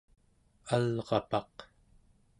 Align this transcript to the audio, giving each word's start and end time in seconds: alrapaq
alrapaq 0.75 1.55